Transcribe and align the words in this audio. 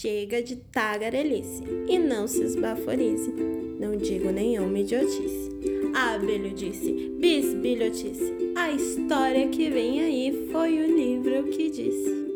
Chega 0.00 0.40
de 0.40 0.54
tagarelice 0.54 1.60
e 1.88 1.98
não 1.98 2.28
se 2.28 2.40
esbaforize. 2.40 3.32
Não 3.80 3.96
digo 3.96 4.30
nenhuma 4.30 4.78
idiotice. 4.78 5.50
Abelho 5.92 6.54
disse, 6.54 7.10
bisbilhotice. 7.18 8.32
A 8.54 8.70
história 8.70 9.48
que 9.48 9.68
vem 9.68 10.00
aí 10.00 10.48
foi 10.52 10.78
o 10.78 10.96
livro 10.96 11.50
que 11.50 11.68
disse. 11.68 12.27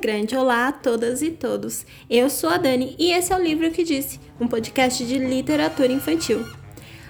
Grande 0.00 0.34
olá 0.34 0.68
a 0.68 0.72
todas 0.72 1.20
e 1.20 1.30
todos. 1.30 1.84
Eu 2.08 2.30
sou 2.30 2.48
a 2.48 2.56
Dani 2.56 2.96
e 2.98 3.12
esse 3.12 3.32
é 3.32 3.36
o 3.36 3.42
Livro 3.42 3.70
que 3.70 3.84
Disse, 3.84 4.18
um 4.40 4.48
podcast 4.48 5.04
de 5.04 5.18
literatura 5.18 5.92
infantil. 5.92 6.42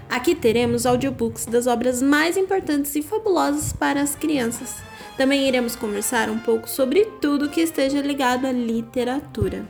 Aqui 0.09 0.35
teremos 0.35 0.85
audiobooks 0.85 1.47
das 1.47 1.69
obras 1.69 2.03
mais 2.03 2.37
importantes 2.37 2.97
e 2.97 3.03
fabulosas 3.03 3.73
para 3.73 4.03
as 4.03 4.17
crianças. 4.17 4.75
Também 5.17 5.47
iremos 5.47 5.77
conversar 5.77 6.29
um 6.29 6.39
pouco 6.41 6.69
sobre 6.69 7.05
tudo 7.21 7.49
que 7.49 7.61
esteja 7.61 8.03
ligado 8.03 8.45
à 8.45 8.51
literatura. 8.51 9.65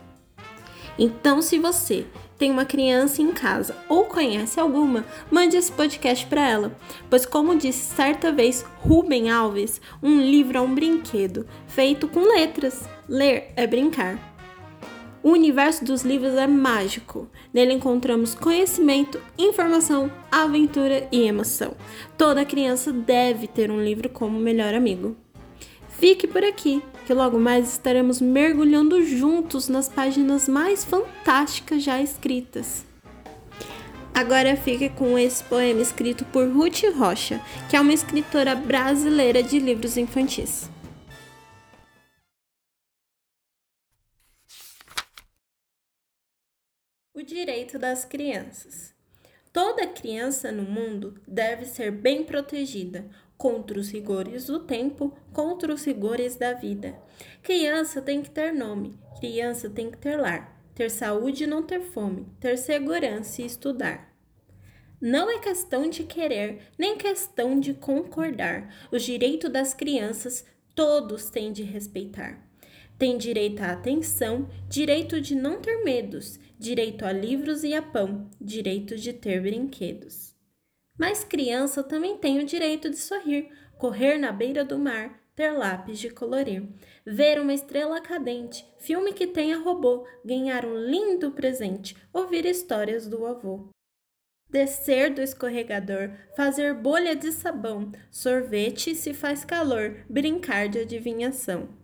Então, 0.99 1.43
se 1.43 1.59
você 1.59 2.07
tem 2.41 2.51
uma 2.51 2.65
criança 2.65 3.21
em 3.21 3.33
casa 3.33 3.77
ou 3.87 4.07
conhece 4.07 4.59
alguma, 4.59 5.05
mande 5.30 5.59
esse 5.59 5.71
podcast 5.71 6.25
para 6.25 6.49
ela, 6.49 6.75
pois, 7.11 7.27
como 7.27 7.55
disse 7.55 7.95
certa 7.95 8.33
vez 8.33 8.65
Rubem 8.79 9.30
Alves, 9.30 9.79
um 10.03 10.19
livro 10.19 10.57
é 10.57 10.61
um 10.63 10.75
brinquedo 10.75 11.47
feito 11.69 12.09
com 12.09 12.21
letras. 12.21 12.89
Ler 13.07 13.53
é 13.57 13.66
brincar. 13.66 14.19
O 15.23 15.33
universo 15.33 15.85
dos 15.85 16.01
livros 16.01 16.33
é 16.35 16.47
mágico. 16.47 17.29
Nele 17.53 17.75
encontramos 17.75 18.35
conhecimento, 18.35 19.21
informação, 19.37 20.11
aventura 20.33 21.07
e 21.13 21.27
emoção. 21.27 21.77
Toda 22.16 22.46
criança 22.46 22.91
deve 22.91 23.49
ter 23.49 23.71
um 23.71 23.85
livro 23.85 24.09
como 24.09 24.41
melhor 24.41 24.73
amigo. 24.73 25.15
Fique 26.01 26.26
por 26.26 26.43
aqui, 26.43 26.82
que 27.06 27.12
logo 27.12 27.38
mais 27.38 27.73
estaremos 27.73 28.23
mergulhando 28.23 29.04
juntos 29.04 29.68
nas 29.68 29.87
páginas 29.87 30.48
mais 30.48 30.82
fantásticas 30.82 31.82
já 31.82 32.01
escritas. 32.01 32.87
Agora 34.15 34.56
fique 34.56 34.88
com 34.88 35.18
esse 35.18 35.45
poema 35.45 35.82
escrito 35.82 36.24
por 36.24 36.48
Ruth 36.48 36.84
Rocha, 36.96 37.38
que 37.68 37.76
é 37.76 37.80
uma 37.82 37.93
escritora 37.93 38.54
brasileira 38.54 39.43
de 39.43 39.59
livros 39.59 39.98
infantis. 39.98 40.71
O 47.12 47.23
direito 47.23 47.78
das 47.78 48.06
crianças. 48.06 48.95
Toda 49.52 49.87
criança 49.87 50.51
no 50.51 50.62
mundo 50.62 51.21
deve 51.28 51.66
ser 51.66 51.90
bem 51.90 52.24
protegida 52.24 53.04
contra 53.41 53.80
os 53.80 53.91
rigores 53.91 54.49
do 54.49 54.60
tempo, 54.60 55.16
contra 55.33 55.73
os 55.73 55.83
rigores 55.83 56.37
da 56.37 56.52
vida. 56.52 56.95
Criança 57.43 58.02
tem 58.02 58.21
que 58.21 58.30
ter 58.30 58.52
nome, 58.52 58.99
criança 59.19 59.71
tem 59.71 59.91
que 59.91 59.96
ter 59.96 60.16
lar, 60.16 60.63
ter 60.74 60.91
saúde 60.91 61.45
e 61.45 61.46
não 61.46 61.63
ter 61.63 61.80
fome, 61.80 62.27
ter 62.38 62.59
segurança 62.59 63.41
e 63.41 63.46
estudar. 63.46 64.15
Não 65.00 65.31
é 65.31 65.38
questão 65.38 65.88
de 65.88 66.05
querer, 66.05 66.59
nem 66.78 66.99
questão 66.99 67.59
de 67.59 67.72
concordar. 67.72 68.75
Os 68.93 69.03
direitos 69.03 69.50
das 69.50 69.72
crianças 69.72 70.44
todos 70.75 71.31
têm 71.31 71.50
de 71.50 71.62
respeitar. 71.62 72.47
Tem 72.99 73.16
direito 73.16 73.62
à 73.62 73.72
atenção, 73.72 74.50
direito 74.69 75.19
de 75.19 75.34
não 75.34 75.62
ter 75.62 75.83
medos, 75.83 76.38
direito 76.59 77.06
a 77.06 77.12
livros 77.12 77.65
e 77.65 77.72
a 77.72 77.81
pão, 77.81 78.28
direito 78.38 78.99
de 78.99 79.15
ter 79.15 79.41
brinquedos. 79.41 80.38
Mas 81.00 81.25
criança 81.25 81.82
também 81.82 82.19
tem 82.19 82.41
o 82.41 82.44
direito 82.44 82.91
de 82.91 82.98
sorrir, 82.98 83.48
correr 83.78 84.19
na 84.19 84.31
beira 84.31 84.62
do 84.62 84.78
mar, 84.78 85.19
ter 85.34 85.50
lápis 85.50 85.99
de 85.99 86.11
colorir, 86.11 86.62
ver 87.06 87.41
uma 87.41 87.55
estrela 87.55 88.03
cadente, 88.03 88.71
filme 88.78 89.15
que 89.15 89.27
tenha 89.27 89.56
robô, 89.56 90.06
ganhar 90.22 90.66
um 90.66 90.77
lindo 90.77 91.31
presente, 91.31 91.97
ouvir 92.12 92.44
histórias 92.44 93.06
do 93.06 93.25
avô. 93.25 93.71
Descer 94.50 95.15
do 95.15 95.22
escorregador, 95.22 96.10
fazer 96.37 96.75
bolha 96.75 97.16
de 97.16 97.33
sabão, 97.33 97.91
sorvete 98.10 98.94
se 98.94 99.15
faz 99.15 99.43
calor, 99.43 100.05
brincar 100.06 100.69
de 100.69 100.81
adivinhação 100.81 101.80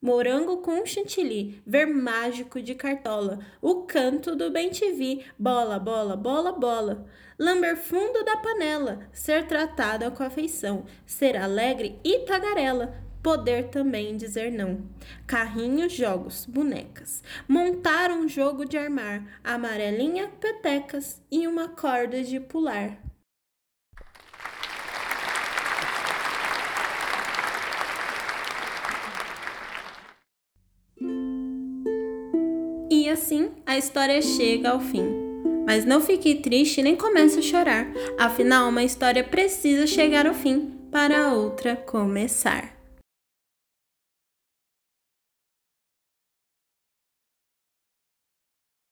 morango 0.00 0.58
com 0.58 0.86
chantilly, 0.86 1.60
ver 1.66 1.86
mágico 1.86 2.62
de 2.62 2.74
cartola, 2.74 3.40
o 3.60 3.82
canto 3.82 4.36
do 4.36 4.50
bem-te-vi, 4.50 5.24
bola, 5.38 5.78
bola, 5.78 6.16
bola, 6.16 6.52
bola, 6.52 7.06
lamber 7.38 7.76
fundo 7.76 8.24
da 8.24 8.36
panela, 8.36 9.00
ser 9.12 9.46
tratada 9.46 10.10
com 10.10 10.22
afeição, 10.22 10.84
ser 11.04 11.36
alegre 11.36 11.98
e 12.04 12.20
tagarela, 12.20 12.94
poder 13.22 13.70
também 13.70 14.16
dizer 14.16 14.52
não. 14.52 14.88
Carrinhos, 15.26 15.92
jogos, 15.92 16.46
bonecas, 16.46 17.22
montar 17.48 18.10
um 18.12 18.28
jogo 18.28 18.64
de 18.64 18.78
armar, 18.78 19.40
amarelinha, 19.42 20.28
petecas 20.40 21.20
e 21.30 21.46
uma 21.48 21.68
corda 21.68 22.22
de 22.22 22.38
pular. 22.38 23.07
E 32.90 33.08
assim 33.08 33.50
a 33.66 33.76
história 33.76 34.20
chega 34.22 34.70
ao 34.70 34.80
fim. 34.80 35.04
Mas 35.66 35.84
não 35.84 36.00
fique 36.00 36.36
triste 36.36 36.82
nem 36.82 36.96
comece 36.96 37.40
a 37.40 37.42
chorar, 37.42 37.86
afinal, 38.18 38.70
uma 38.70 38.82
história 38.82 39.22
precisa 39.22 39.86
chegar 39.86 40.26
ao 40.26 40.32
fim 40.32 40.72
para 40.90 41.26
a 41.26 41.34
outra 41.34 41.76
começar. 41.76 42.77